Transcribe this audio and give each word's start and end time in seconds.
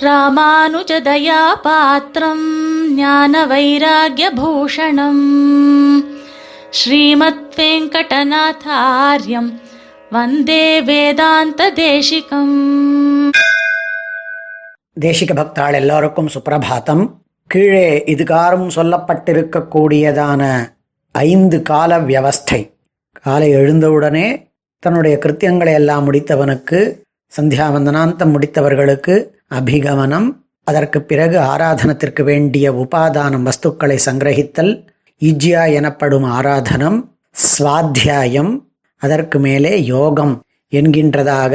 ராமானுஜதயா 0.00 1.40
பாத்திரம் 1.62 2.44
ஞான 2.94 3.32
வைராகியபூஷணம் 3.46 5.24
ஸ்ரீமத் 6.70 7.56
வெங்கடநாதாரியம் 7.56 9.50
வந்தே 10.10 10.64
வேதாந்த 10.80 11.70
தேசிகம் 11.76 12.54
தேசிக 14.96 15.34
பக்தாள் 15.34 15.74
எல்லாருக்கும் 15.74 16.30
சுப்பிரபாத்தம் 16.34 17.04
கீழே 17.50 17.88
இதுகாரும் 18.06 18.68
சொல்லப்பட்டிருக்கக்கூடியதான 18.68 20.42
ஐந்து 21.14 21.60
கால 21.62 21.98
வியவஸ்தை 22.00 22.60
காலை 23.20 23.50
எழுந்தவுடனே 23.50 24.26
தன்னுடைய 24.82 25.16
கிருத்தியங்களை 25.16 25.74
எல்லாம் 25.74 26.06
முடித்தவனுக்கு 26.06 26.80
சந்தியாவந்தனாந்தம் 27.32 28.32
முடித்தவர்களுக்கு 28.32 29.14
அபிகமனம் 29.50 30.28
அதற்கு 30.64 31.02
பிறகு 31.02 31.38
ஆராதனத்திற்கு 31.38 32.22
வேண்டிய 32.22 32.72
உபாதானம் 32.72 33.46
வஸ்துக்களை 33.46 33.98
சங்கிரகித்தல் 34.06 34.72
இஜ்யா 35.22 35.72
எனப்படும் 35.72 36.24
ஆராதனம் 36.30 36.98
ஸ்வாத்தியாயம் 37.36 38.52
அதற்கு 39.02 39.38
மேலே 39.38 39.84
யோகம் 39.84 40.34
என்கின்றதாக 40.72 41.54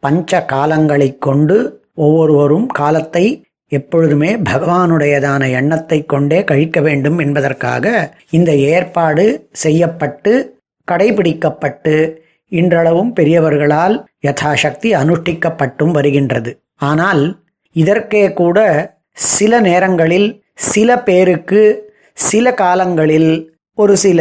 பஞ்ச 0.00 0.44
காலங்களைக் 0.44 1.20
கொண்டு 1.20 1.56
ஒவ்வொருவரும் 1.94 2.66
காலத்தை 2.66 3.24
எப்பொழுதுமே 3.68 4.36
பகவானுடையதான 4.36 5.50
எண்ணத்தை 5.50 6.06
கொண்டே 6.06 6.44
கழிக்க 6.44 6.80
வேண்டும் 6.80 7.18
என்பதற்காக 7.18 7.84
இந்த 8.30 8.54
ஏற்பாடு 8.54 9.24
செய்யப்பட்டு 9.52 10.32
கடைபிடிக்கப்பட்டு 10.88 11.94
இன்றளவும் 12.52 13.12
பெரியவர்களால் 13.12 13.96
யதாசக்தி 14.20 14.94
அனுஷ்டிக்கப்பட்டும் 14.94 15.90
வருகின்றது. 15.90 16.50
ஆனால் 16.80 17.42
இதற்கே 17.72 18.32
கூட 18.32 18.58
சில 19.12 19.60
நேரங்களில் 19.60 20.42
சில 20.54 21.02
பேருக்கு 21.02 21.92
சில 22.12 22.54
காலங்களில் 22.54 23.58
ஒரு 23.74 23.96
சில 23.96 24.20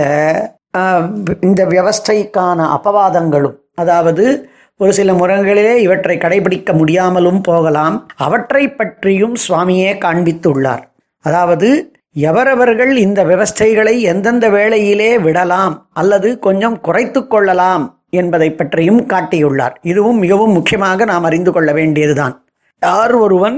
இந்த 1.40 1.66
வியவஸ்தைக்கான 1.66 2.60
அபவாதங்களும் 2.78 3.58
அதாவது 3.76 4.52
ஒரு 4.78 4.94
சில 4.94 5.14
முறைகளிலே 5.14 5.76
இவற்றை 5.76 6.18
கடைபிடிக்க 6.18 6.74
முடியாமலும் 6.74 7.42
போகலாம். 7.42 8.08
அவற்றை 8.16 8.70
பற்றியும் 8.70 9.36
சுவாமியே 9.48 9.92
காண்பித்துள்ளார். 10.06 10.84
அதாவது 11.20 11.96
எவரவர்கள் 12.16 12.96
இந்த 12.96 13.24
விவஸ்தைகளை 13.24 14.00
எந்தெந்த 14.00 14.50
வேளையிலே 14.50 15.20
விடலாம் 15.20 15.90
அல்லது 15.94 16.40
கொஞ்சம் 16.40 16.82
குறைத்து 16.82 17.28
கொள்ளலாம் 17.28 18.02
என்பதை 18.10 18.52
பற்றியும் 18.52 19.08
காட்டியுள்ளார். 19.08 19.76
இதுவும் 19.82 20.18
மிகவும் 20.18 20.52
முக்கியமாக 20.52 21.06
நாம் 21.06 21.24
அறிந்து 21.24 21.52
கொள்ள 21.52 21.72
வேண்டியதுதான். 21.74 22.43
யார் 22.82 23.14
ஒருவன் 23.16 23.58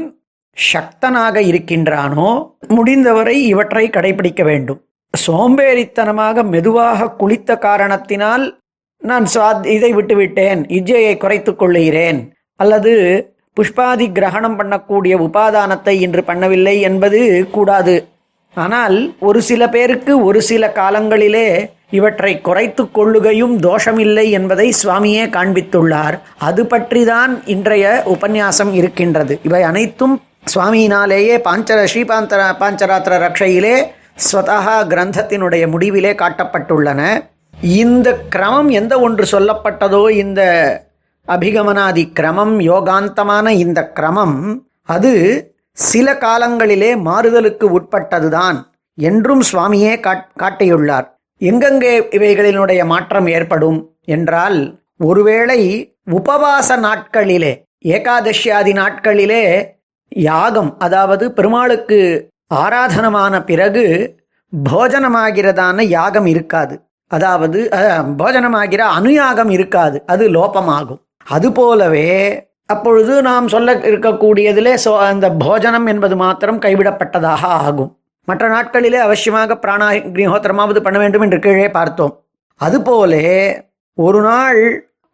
சக்தனாக 0.58 1.42
இருக்கின்றானோ 1.42 2.30
முடிந்தவரை 2.68 3.48
இவற்றை 3.48 3.90
கடைபிடிக்க 3.90 4.44
வேண்டும். 4.44 4.82
சோம்பேறித்தனமாக 5.28 6.44
மெதுவாக 6.44 7.16
குளித்த 7.20 7.58
காரணத்தினால் 7.58 8.60
நான் 8.98 9.26
சுவாத் 9.34 9.66
இதை 9.66 9.96
விட்டுவிட்டேன் 9.96 10.62
இஜ்ஜையை 10.78 11.18
குறைத்துக் 11.18 11.60
கொள்ளுகிறேன் 11.60 12.20
அல்லது 12.56 12.94
புஷ்பாதி 13.58 14.12
கிரகணம் 14.12 14.58
பண்ணக்கூடிய 14.60 15.14
உபாதானத்தை 15.28 15.96
இன்று 16.06 16.22
பண்ணவில்லை 16.22 16.80
என்பது 16.80 17.48
கூடாது. 17.52 17.96
ஆனால் 18.64 18.98
ஒரு 19.20 19.40
சில 19.42 19.70
பேருக்கு 19.70 20.14
ஒரு 20.28 20.42
சில 20.50 20.72
காலங்களிலே 20.76 21.48
இவற்றை 21.98 22.32
குறைத்து 22.42 22.84
கொள்ளுகையும் 22.98 23.56
தோஷமில்லை 23.68 24.26
என்பதை 24.38 24.68
சுவாமியே 24.82 25.24
காண்பித்துள்ளார். 25.36 26.16
அது 26.38 26.64
பற்றிதான் 26.64 27.34
இன்றைய 27.46 28.04
உபன்யாசம் 28.06 28.74
இருக்கின்றது. 28.74 29.40
இவை 29.44 29.62
அனைத்தும் 29.64 30.16
சுவாமியினாலேயே 30.54 31.36
பாஞ்சர 31.48 31.80
ஸ்ரீபாந்தர 31.92 32.42
பாஞ்சராத்திர 32.62 33.14
ரக்ஷையிலே 33.26 33.76
ஸ்வதா 34.26 34.60
கிரந்தத்தினுடைய 34.92 35.64
முடிவிலே 35.74 36.12
காட்டப்பட்டுள்ளன. 36.22 37.02
இந்த 37.62 38.08
கிரமம் 38.30 38.70
எந்த 38.80 38.94
ஒன்று 39.00 39.26
சொல்லப்பட்டதோ 39.32 40.04
இந்த 40.24 40.42
அபிகமனாதி 41.28 42.04
கிரமம் 42.14 42.56
யோகாந்தமான 42.72 43.48
இந்த 43.64 43.80
கிரமம் 43.98 44.38
அது 44.96 45.14
சில 45.76 46.14
காலங்களிலே 46.14 46.96
மாறுதலுக்கு 46.96 47.80
உட்பட்டதுதான் 47.80 48.56
என்றும் 48.98 49.42
சுவாமியே 49.42 50.00
காட்- 50.00 50.32
காட்டியுள்ளார். 50.40 51.08
எங்கெங்கே 51.38 52.00
இவைகளினுடைய 52.00 52.86
மாற்றம் 52.86 53.28
ஏற்படும் 53.28 53.90
என்றால் 54.06 54.80
ஒருவேளை 55.00 55.60
உபவாச 56.12 56.78
நாட்களிலே 56.78 57.52
ஏகாதசியாதி 57.86 58.74
நாட்களிலே 58.74 59.44
யாகம் 60.10 60.76
அதாவது 60.80 61.32
பெருமாளுக்கு 61.32 62.28
ஆராதனமான 62.56 63.44
பிறகு 63.44 63.84
போஜனமாகிறதான 64.70 65.82
யாகம் 65.82 66.26
இருக்காது. 66.26 66.76
அதாவது 67.08 67.70
போஜனமாகிற 68.18 68.82
அனுயாகம் 69.00 69.50
இருக்காது. 69.50 70.04
அது 70.06 70.30
லோபமாகும். 70.30 71.02
அதுபோலவே 71.26 72.12
அப்பொழுது 72.74 73.14
நாம் 73.22 73.48
சொல்ல 73.54 73.74
இருக்கக்கூடியதிலே 73.90 74.74
சோ 74.86 74.92
அந்த 75.10 75.26
போஜனம் 75.44 75.88
என்பது 75.94 76.16
மாத்திரம் 76.24 76.64
கைவிடப்பட்டதாக 76.66 77.44
ஆகும். 77.66 77.92
மற்ற 78.30 78.44
நாட்களிலே 78.56 79.00
அவசியமாக 79.08 79.58
பிராணாகினிஹோத்திரமாவது 79.64 80.80
பண்ண 80.86 80.98
வேண்டும் 81.04 81.26
என்று 81.26 81.40
கீழே 81.46 81.70
பார்த்தோம். 81.78 82.14
அதுபோலே 82.62 83.28
ஒரு 83.98 84.22
நாள் 84.22 84.62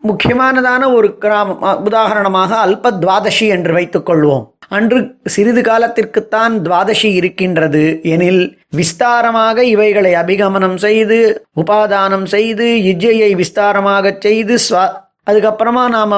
முக்கியமானதான 0.03 0.83
ஒரு 0.97 1.09
கிராமம் 1.23 1.83
உதாரணமாக 1.87 2.51
அல்ப 2.65 2.91
துவாதசி 3.01 3.47
என்று 3.55 3.71
வைத்துக் 3.73 4.07
கொள்வோம். 4.09 4.45
அன்று 4.77 4.99
சிறிது 5.33 5.61
காலத்திற்குத்தான் 5.61 6.53
துவாதசி 6.65 7.09
இருக்கின்றது 7.19 7.83
எனில் 8.13 8.43
விஸ்தாரமாக 8.77 9.57
இவைகளை 9.73 10.13
அபிகமனம் 10.23 10.77
செய்து 10.85 11.17
உபாதானம் 11.61 12.27
செய்து 12.35 12.67
இஜ்ஜையை 12.91 13.31
விஸ்தாரமாகச் 13.41 14.23
செய்து 14.27 14.55
ஸ்வ 14.67 14.85
அதுக்கப்புறமா 15.29 15.87
நாம 15.87 16.15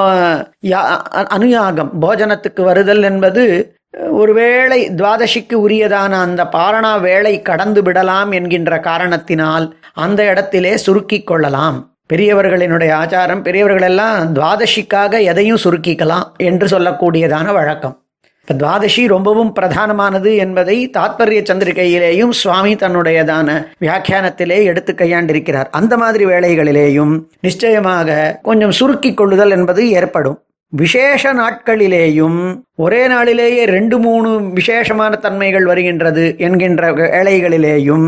யா- 0.61 1.15
அ- 1.15 1.27
அனுயாகம் 1.27 1.91
போஜனத்துக்கு 2.01 2.61
வருதல் 2.61 3.03
என்பது 3.03 3.75
ஒருவேளை 4.11 4.89
துவாதசிக்கு 4.89 5.53
உரியதான 5.53 6.11
அந்த 6.11 6.43
பாரணா 6.43 7.01
வேளை 7.01 7.41
கடந்து 7.41 7.81
விடலாம் 7.81 8.31
என்கின்ற 8.31 8.79
காரணத்தினால் 8.79 9.75
அந்த 9.93 10.25
இடத்திலே 10.25 10.77
சுருக்கிக் 10.77 11.27
கொள்ளலாம். 11.27 11.91
பெரியவர்களினுடைய 12.13 12.93
ஆச்சாரம் 12.93 13.41
பெரியவர்கள் 13.41 13.81
எல்லாம் 13.81 14.35
துவாதசிக்காக 14.35 15.21
எதையும் 15.21 15.57
சுருக்கிக்கலாம் 15.63 16.23
என்று 16.37 16.79
சொல்லக்கூடியதான 16.79 17.53
வழக்கம். 17.53 18.02
இப்போ 18.43 18.55
துவாதசி 18.61 19.01
ரொம்பவும் 19.11 19.51
பிரதானமானது 19.57 20.31
என்பதை 20.43 20.75
தாத்பரிய 20.95 21.41
சந்திரிகையிலேயும் 21.49 22.33
சுவாமி 22.39 22.73
தன்னுடையதான 22.81 23.47
வியாக்கியானத்திலே 23.83 24.57
எடுத்து 24.71 24.93
கையாண்டிருக்கிறார். 25.01 25.69
அந்த 25.79 25.93
மாதிரி 26.01 26.25
வேளைகளிலேயும் 26.31 27.13
நிச்சயமாக 27.47 28.17
கொஞ்சம் 28.47 28.73
சுருக்கிக் 28.79 29.15
கொள்ளுதல் 29.21 29.55
என்பது 29.57 29.83
ஏற்படும். 29.99 30.37
விசேஷ 30.73 31.33
நாட்களிலேயும் 31.39 32.41
ஒரே 32.85 33.01
நாளிலேயே 33.13 33.63
ரெண்டு 33.75 33.99
மூணு 34.07 34.29
விசேஷமான 34.59 35.21
தன்மைகள் 35.27 35.69
வருகின்றது 35.71 36.27
என்கின்ற 36.47 36.91
வேளைகளிலேயும் 36.99 38.07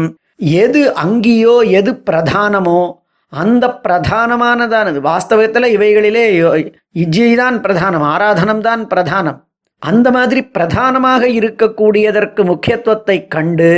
எது 0.65 0.83
அங்கியோ 1.05 1.57
எது 1.79 1.93
பிரதானமோ 2.09 2.81
அந்த 3.33 3.65
பிரதானமானதானது. 3.87 4.99
வாஸ்தவத்தில் 5.09 5.73
இவைகளிலே 5.77 6.27
இஜ்ஜை 7.05 7.33
தான் 7.43 7.57
பிரதானம் 7.67 8.07
ஆராதனம் 8.13 8.63
தான் 8.69 8.85
பிரதானம். 8.93 9.39
அந்த 9.85 10.11
மாதிரி 10.11 10.41
பிரதானமாக 10.47 11.27
இருக்கக்கூடியதற்கு 11.39 12.43
முக்கியத்துவத்தை 12.43 13.27
கண்டு 13.27 13.71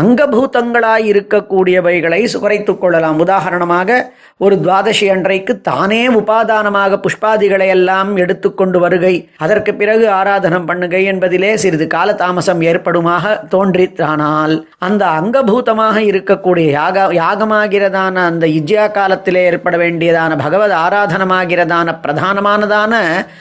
அங்கபூதங்களாய் 0.00 1.04
இருக்கக்கூடியவைகளை 1.12 2.18
சுகரைத்துக் 2.32 2.78
கொள்ளலாம். 2.78 3.18
உதாரணமாக 3.18 3.88
ஒரு 4.36 4.56
துவாதசி 4.56 5.06
அன்றைக்கு 5.10 5.60
தானே 5.60 6.08
உபாதானமாக 6.08 6.98
புஷ்பாதிகளை 6.98 7.66
எல்லாம் 7.68 8.16
எடுத்துக்கொண்டு 8.16 8.78
வருகை 8.78 9.12
அதற்கு 9.36 9.74
பிறகு 9.74 10.06
ஆராதனம் 10.10 10.68
பண்ணுகை 10.68 11.02
என்பதிலே 11.12 11.54
சிறிது 11.54 11.86
கால 11.86 12.14
தாமசம் 12.14 12.60
ஏற்படுமாக 12.60 13.34
தோன்றித்தானால் 13.50 14.54
அந்த 14.78 15.04
அங்கபூதமாக 15.20 15.96
இருக்கக்கூடிய 16.00 16.68
யாக 16.70 17.06
யாகமாகிறதான 17.12 18.16
அந்த 18.24 18.46
இஜ்யா 18.46 18.90
காலத்திலே 18.90 19.42
ஏற்பட 19.44 19.76
வேண்டியதான 19.76 20.36
பகவத் 20.36 20.76
ஆராதனமாகிறதான 20.80 21.98
பிரதானமானதான 22.02 22.94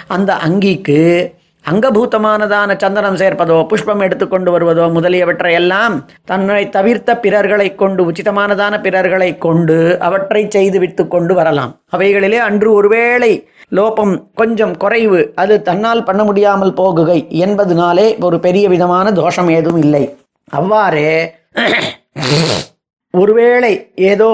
அந்த 0.07 0.33
அங்கிக்கு 0.47 1.01
அங்கபூதமானதான 1.65 2.75
சந்தனம் 2.83 3.17
சேர்ப்பதோ 3.21 3.57
புஷ்பம் 3.71 4.03
எடுத்துக்கொண்டு 4.05 4.49
வருவதோ 4.53 4.85
முதலியவற்றையெல்லாம் 4.95 5.95
தன்னை 6.29 6.61
தவிர்த்த 6.75 7.15
பிறர்களை 7.25 7.67
கொண்டு 7.81 8.01
உச்சிதமானதான 8.09 8.73
பிறர்களை 8.85 9.29
கொண்டு 9.45 9.77
அவற்றை 10.07 10.43
செய்து 10.55 10.79
விட்டு 10.83 11.03
கொண்டு 11.15 11.33
வரலாம். 11.39 11.71
அவைகளிலே 11.95 12.39
அன்று 12.47 12.69
ஒருவேளை 12.79 13.31
லோபம் 13.79 14.13
கொஞ்சம் 14.41 14.75
குறைவு 14.83 15.19
அது 15.41 15.55
தன்னால் 15.69 16.05
பண்ண 16.09 16.23
முடியாமல் 16.29 16.77
போகுகை 16.79 17.19
என்பதனாலே 17.45 18.07
ஒரு 18.27 18.39
பெரிய 18.45 18.67
விதமான 18.75 19.11
தோஷம் 19.21 19.51
ஏதும் 19.57 19.79
இல்லை. 19.85 20.03
அவ்வாறே 20.59 21.11
ஒருவேளை 23.13 23.73
ஏதோ 24.11 24.31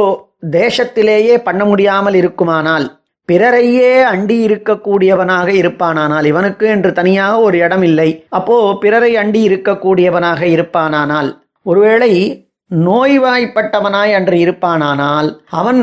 தேசத்திலேயே 0.60 1.36
பண்ண 1.48 1.62
முடியாமல் 1.66 2.18
இருக்குமானால் 2.22 2.86
பிறரையே 3.30 4.04
அண்டி 4.04 4.48
இருக்கக்கூடியவனாக 4.48 5.50
இருப்பானானால் 5.54 6.25
இவனுக்கு 6.25 6.68
என்று 6.68 6.94
தனியாக 6.94 7.39
ஒரு 7.39 7.57
இடம் 7.57 7.81
இல்லை. 7.81 8.10
அப்போ 8.30 8.77
பிறரை 8.81 9.16
அண்டி 9.16 9.42
இருக்கக்கூடியவனாக 9.50 10.42
இருப்பானானால் 10.45 11.30
ஒருவேளை 11.66 12.12
நோய்வாய்ப்பட்டவனாய் 12.72 14.13
அன்று 14.13 14.38
இருப்பானானால் 14.38 15.30
அவன் 15.50 15.81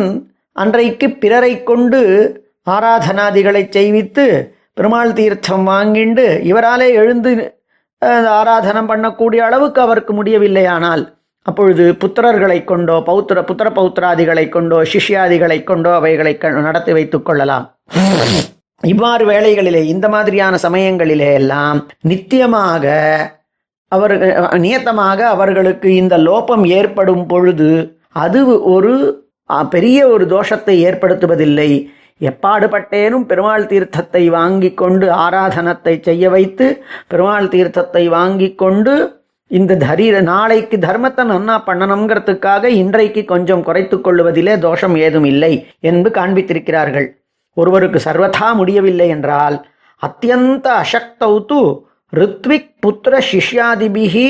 அன்றைக்கு 0.56 1.06
பிறரை 1.10 1.62
கொண்டு 1.62 2.00
ஆராதனாதிகளை 2.66 3.62
செய்வித்து 3.70 4.24
பெருமாள் 4.74 5.12
தீர்த்தம் 5.12 5.68
வாங்கிண்டு 5.68 6.26
இவராலே 6.42 6.88
எழுந்து 6.94 7.30
ஆராதனம் 8.36 8.88
பண்ணக்கூடிய 8.88 9.38
அளவுக்கு 9.38 9.80
அவருக்கு 9.80 10.12
முடியவில்லையானால் 10.12 11.02
அப்பொழுது 11.42 11.92
புத்திரர்களை 11.92 12.64
கொண்டோ 12.64 13.02
பௌத்திர 13.06 13.44
புத்திர 13.44 13.70
பௌத்திராதிகளை 13.70 14.48
கொண்டோ 14.48 14.82
சிஷ்யாதிகளை 14.82 15.64
கொண்டோ 15.64 15.94
அவைகளை 15.94 16.38
க- 16.38 16.50
நடத்தி 16.50 16.92
வைத்துக் 16.92 17.24
கொள்ளலாம். 17.24 17.78
இவ்வாறு 18.80 19.26
வேளைகளிலே 19.26 19.82
இந்த 19.84 20.08
மாதிரியான 20.08 20.56
சமயங்களிலே 20.62 21.32
எல்லாம் 21.32 21.86
நித்தியமாக 22.08 22.84
அவர் 23.88 24.12
நியத்தமாக 24.60 25.26
அவர்களுக்கு 25.26 25.94
இந்த 25.94 26.18
லோபம் 26.18 26.66
ஏற்படும் 26.66 27.26
பொழுது 27.26 27.98
அது 28.08 28.62
ஒரு 28.62 29.20
பெரிய 29.70 30.08
ஒரு 30.08 30.24
தோஷத்தை 30.24 30.74
ஏற்படுத்துவதில்லை. 30.84 31.86
எப்பாடுபட்டேனும் 32.20 33.24
பெருமாள் 33.24 33.66
தீர்த்தத்தை 33.66 34.26
வாங்கி 34.26 34.74
கொண்டு 34.74 35.10
ஆராதனத்தை 35.10 36.00
செய்ய 36.02 36.30
வைத்து 36.30 36.84
பெருமாள் 37.08 37.48
தீர்த்தத்தை 37.48 38.08
வாங்கி 38.08 38.54
கொண்டு 38.54 39.21
இந்த 39.58 39.76
தரி 39.84 40.06
நாளைக்கு 40.22 40.76
தர்மத்தை 40.76 41.22
நன்னா 41.30 41.56
பண்ணணுங்கிறதுக்காக 41.66 42.64
இன்றைக்கு 42.82 43.22
கொஞ்சம் 43.24 43.62
குறைத்து 43.62 43.96
கொள்வதிலே 44.00 44.54
தோஷம் 44.58 44.94
ஏதும் 44.96 45.26
இல்லை 45.32 45.52
என்று 45.80 46.10
காண்பித்திருக்கிறார்கள். 46.10 47.08
ஒருவருக்கு 47.56 47.98
சர்வதா 48.04 48.48
முடியவில்லை 48.60 49.08
என்றால் 49.08 49.56
அத்தியந்த 50.02 50.66
அசக்தௌ 50.82 51.34
து 51.50 51.60
ரித்விக் 52.12 52.70
புத்திர 52.86 53.14
சிஷ்யாதிபிகி 53.30 54.28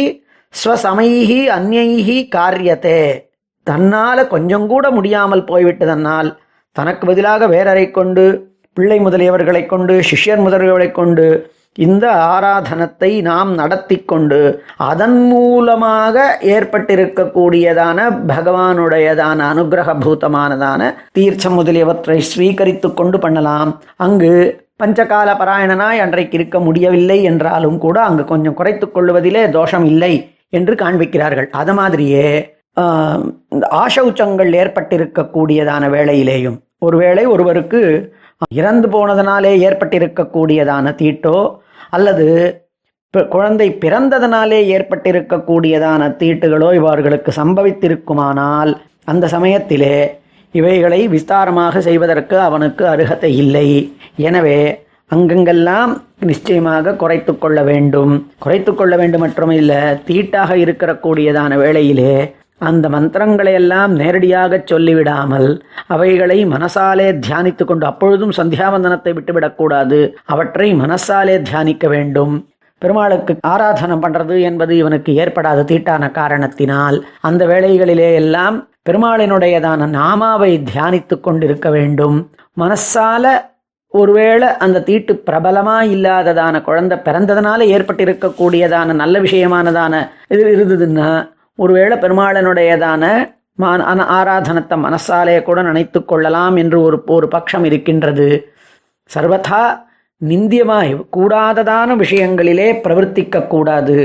ஸ்வசமைஹி 0.54 1.40
அந்நைஹி 1.56 2.19
காரியத்தே. 2.36 3.00
தன்னால் 3.66 4.22
கொஞ்சம் 4.34 4.66
கூட 4.66 4.84
முடியாமல் 4.90 5.44
போய்விட்டதனால் 5.44 6.30
தனக்கு 6.76 7.04
பதிலாக 7.06 7.46
வேறரை 7.54 7.86
கொண்டு 7.90 8.24
பிள்ளை 8.76 8.98
முதலியவர்களை 9.06 9.62
கொண்டு 9.66 9.94
சிஷ்யர் 10.10 10.42
முதல்வர்களை 10.46 10.90
கொண்டு 10.92 11.26
இந்த 11.76 12.06
ஆராதனத்தை 12.28 13.10
நாம் 13.22 13.50
நடத்தி 13.54 13.96
கொண்டு 14.04 14.40
அதன் 14.86 15.19
மூலமாக 15.28 16.16
ஏற்பட்டிருக்கக்கூடியதான 16.52 17.98
பகவானுடையதான 18.26 19.38
அனுகிரக 19.52 19.90
பூதமானதான 20.00 20.80
தீர்ச்சம் 21.12 21.56
முதலியவற்றை 21.56 22.19
ஸ்வீகரித்து 22.28 22.88
கொண்டு 22.94 23.19
பண்ணலாம். 23.19 23.70
அங்கு 23.98 24.32
பஞ்சகால 24.78 25.30
பராயணனாய் 25.36 25.98
அன்றைக்கு 25.98 26.36
இருக்க 26.38 26.58
முடியவில்லை 26.60 27.19
என்றாலும் 27.24 27.78
கூட 27.78 27.96
அங்கு 28.02 28.24
கொஞ்சம் 28.24 28.54
குறைத்துக் 28.54 28.94
கொள்வதிலே 28.94 29.44
தோஷம் 29.50 29.86
இல்லை 29.86 30.14
என்று 30.50 30.74
காண்பிக்கிறார்கள். 30.76 31.48
அது 31.54 31.74
மாதிரியே 31.74 32.26
ஆஹ், 32.76 33.22
இந்த 33.52 33.64
ஆசௌச்சங்கள் 33.80 34.50
ஏற்பட்டிருக்கக்கூடியதான 34.60 35.88
வேளையிலேயும் 35.90 36.56
ஒருவேளை 36.80 37.24
ஒருவருக்கு 37.26 37.80
இறந்து 38.50 38.88
போனதனாலே 38.88 39.52
ஏற்பட்டிருக்கக்கூடியதான 39.68 40.94
தீட்டோ 41.00 41.36
அல்லது 41.90 42.26
குழந்தை 43.14 43.68
பிறந்ததனாலே 43.84 44.60
ஏற்பட்டிருக்கக்கூடியதான 44.76 46.02
தீட்டுகளோ 46.16 46.74
இவர்களுக்கு 46.74 47.32
சம்பவித்திருக்குமானால் 47.40 48.72
அந்த 49.04 49.26
சமயத்திலே 49.26 49.96
இவைகளை 50.54 51.08
விஸ்தாரமாக 51.08 51.78
செய்வதற்கு 51.78 52.40
அவனுக்கு 52.40 52.86
அருகதை 52.86 53.36
இல்லை. 53.36 53.68
எனவே 54.16 54.58
அங்கங்கெல்லாம் 55.10 55.92
நிச்சயமாக 56.30 56.94
குறைத்து 56.94 57.38
கொள்ள 57.38 57.62
வேண்டும். 57.62 58.12
குறைத்து 58.38 58.74
கொள்ள 58.74 58.96
வேண்டும் 58.96 59.20
மட்டும் 59.20 59.50
இல்லை 59.50 59.80
தீட்டாக 60.04 60.56
இருக்கிறக்கூடியதான 60.56 61.56
வேளையிலே 61.56 62.14
அந்த 62.68 62.86
மந்திரங்களை 62.94 63.52
எல்லாம் 63.60 63.92
நேரடியாக 64.00 64.62
சொல்லிவிடாமல் 64.70 65.48
அவைகளை 65.94 66.38
மனசாலே 66.54 67.08
தியானித்து 67.26 67.64
கொண்டு 67.64 67.86
அப்பொழுதும் 67.86 68.34
சந்தியாவந்தனத்தை 68.38 69.12
விட்டுவிடக்கூடாது 69.18 70.00
அவற்றை 70.34 70.68
மனசாலே 70.82 71.36
தியானிக்க 71.48 71.86
வேண்டும். 71.94 72.34
பெருமாளுக்கு 72.82 73.32
ஆராதனம் 73.52 74.02
பண்றது 74.04 74.36
என்பது 74.48 74.72
இவனுக்கு 74.82 75.10
ஏற்படாத 75.22 75.66
தீட்டான 75.70 76.10
காரணத்தினால் 76.20 76.96
அந்த 77.28 77.42
வேளைகளிலே 77.52 78.10
எல்லாம் 78.22 78.56
பெருமாளினுடையதான 78.88 79.86
நாமாவை 79.98 80.52
தியானித்து 80.70 81.16
கொண்டிருக்க 81.20 81.68
வேண்டும். 81.70 82.16
மனசால 82.60 83.34
ஒருவேளை 83.94 84.48
அந்த 84.64 84.82
தீட்டு 84.88 85.12
பிரபலமா 85.28 85.76
இல்லாததான 85.94 86.62
குழந்தை 86.68 86.96
பிறந்ததுனால 87.06 87.66
ஏற்பட்டிருக்கக்கூடியதான 87.74 88.94
நல்ல 89.02 89.16
விஷயமானதான 89.26 89.94
இது 90.34 90.42
இருந்ததுன்னா 90.56 91.08
ஒருவேளை 91.62 91.96
பெருமாளனுடையதான 91.98 93.04
மான் 93.56 93.82
அன- 93.82 94.08
ஆராதனத்தை 94.10 94.76
மனசாலே 94.78 95.42
கூட 95.42 95.62
நினைத்து 95.62 96.00
கொள்ளலாம் 96.04 96.56
என்று 96.56 96.78
ஒரு 96.82 96.98
ஒரு 97.06 97.28
பட்சம் 97.28 97.64
இருக்கின்றது. 97.64 98.28
சர்வதா 99.10 99.62
நிந்தியமாய் 100.20 100.90
கூடாததான 101.16 101.94
விஷயங்களிலே 101.96 102.68
பிரவர்த்திக்க 102.84 103.46
கூடாது. 103.46 103.96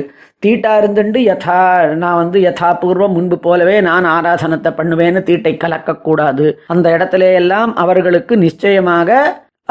தீட்டா 0.46 0.72
இருந்துண்டு 0.80 1.20
யதா 1.30 1.62
நான் 1.96 2.16
வந்து 2.16 2.40
யதாபூர்வம் 2.40 3.14
முன்பு 3.14 3.38
போலவே 3.40 3.82
நான் 3.82 4.06
ஆராதனத்தை 4.06 4.72
பண்ணுவேன்னு 4.72 5.24
தீட்டை 5.24 5.58
கலக்கக்கூடாது 5.64 6.46
அந்த 6.68 6.90
இடத்துல 6.90 7.34
எல்லாம் 7.34 7.76
அவர்களுக்கு 7.76 8.38
நிச்சயமாக 8.38 9.10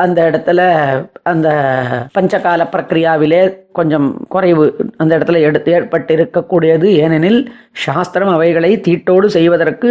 அந்த 0.05 0.19
இடத்துல 0.31 0.61
அந்த 1.33 1.49
பஞ்சகால 2.17 2.63
பிரக்கிரியாவிலே 2.75 3.41
கொஞ்சம் 3.73 4.09
குறைவு 4.35 4.67
அந்த 4.97 5.11
இடத்துல 5.17 5.41
எடுத்து 5.49 5.71
ஏற்பட்டு 5.73 6.13
இருக்கக்கூடியது 6.17 6.89
ஏனெனில் 7.05 7.41
சாஸ்திரம் 7.85 8.33
அவைகளை 8.35 8.73
தீட்டோடு 8.87 9.29
செய்வதற்கு 9.37 9.91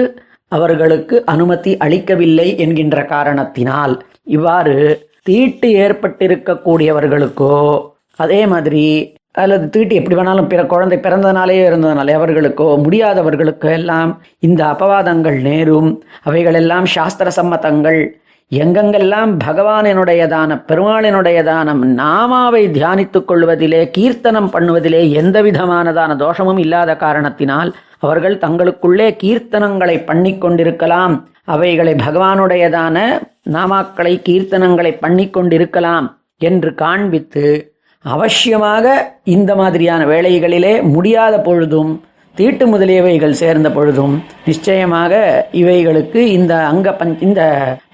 அவர்களுக்கு 0.52 1.16
அனுமதி 1.26 1.72
அளிக்கவில்லை 1.86 2.48
என்கின்ற 2.58 3.06
காரணத்தினால் 3.06 3.94
இவ்வாறு 4.36 4.76
தீட்டு 5.24 5.68
ஏற்பட்டிருக்கக்கூடியவர்களுக்கோ 5.86 7.56
அதே 8.16 8.42
மாதிரி 8.46 8.86
அல்லது 9.44 9.66
தீட்டு 9.70 9.94
எப்படி 9.96 10.16
வேணாலும் 10.16 10.50
பிற 10.52 10.62
குழந்தை 10.66 10.98
பிறந்தனாலே 10.98 11.56
இருந்ததுனாலே 11.68 12.14
அவர்களுக்கோ 12.20 12.68
முடியாதவர்களுக்கோ 12.84 13.70
எல்லாம் 13.80 14.12
இந்த 14.40 14.62
அபவாதங்கள் 14.74 15.40
நேரும். 15.50 15.90
அவைகளெல்லாம் 16.24 16.88
சாஸ்திர 16.96 17.30
சம்மதங்கள். 17.40 18.00
எங்கெங்கெல்லாம் 18.52 19.32
பகவானினுடையதான 19.46 20.58
பெருமாளினுடையதான 20.68 21.74
நாமாவை 22.02 22.62
தியானித்துக் 22.76 23.26
கொள்வதிலே 23.26 23.90
கீர்த்தனம் 23.98 24.50
பண்ணுவதிலே 24.54 25.12
எந்த 25.12 25.42
விதமானதான 25.42 26.16
தோஷமும் 26.16 26.58
இல்லாத 26.58 26.96
காரணத்தினால் 26.96 27.76
அவர்கள் 28.00 28.38
தங்களுக்குள்ளே 28.38 29.08
கீர்த்தனங்களை 29.24 30.06
பண்ணி 30.06 30.38
கொண்டிருக்கலாம். 30.38 31.28
அவைகளை 31.46 31.94
பகவானுடையதான 31.94 32.98
நாமாக்களை 33.52 34.14
கீர்த்தனங்களை 34.30 34.98
பண்ணி 35.00 35.30
கொண்டிருக்கலாம் 35.30 36.18
என்று 36.38 36.74
காண்பித்து 36.74 37.74
அவசியமாக 38.06 38.86
இந்த 39.24 39.56
மாதிரியான 39.56 40.06
வேளைகளிலே 40.06 40.82
முடியாத 40.82 41.40
பொழுதும் 41.40 42.04
தீட்டு 42.36 42.66
முதலியவைகள் 42.68 43.40
சேர்ந்த 43.42 43.72
பொழுதும் 43.72 44.24
நிச்சயமாக 44.46 45.14
இவைகளுக்கு 45.52 46.16
இந்த 46.16 46.54
அங்க 46.68 46.96
பஞ்ச் 47.00 47.22
இந்த 47.22 47.42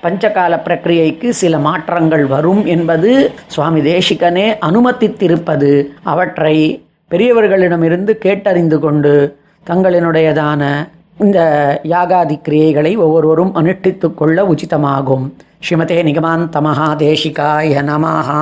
பஞ்சகால 0.04 0.54
பிரக்கிரியைக்கு 0.66 1.30
சில 1.30 1.58
மாற்றங்கள் 1.58 2.26
வரும் 2.26 2.66
என்பது 2.66 3.32
சுவாமி 3.48 3.82
தேசிகனே 3.82 4.48
அனுமதித்திருப்பது. 4.70 5.88
அவற்றை 6.04 6.84
பெரியவர்களிடமிருந்து 7.12 8.16
கேட்டறிந்து 8.26 8.80
கொண்டு 8.80 9.14
தங்களினுடையதான 9.68 10.90
இந்த 11.20 11.40
யாகாதி 11.84 12.38
கிரியைகளை 12.50 12.98
ஒவ்வொருவரும் 12.98 13.56
அனுஷ்டித்து 13.56 14.14
கொள்ள 14.14 14.44
உச்சிதமாகும். 14.44 15.26
ஸ்ரீமதே 15.66 16.00
நிகமாந்தமஹா 16.10 16.96
தேசிகாய 16.96 17.84
நமஹா. 17.84 18.42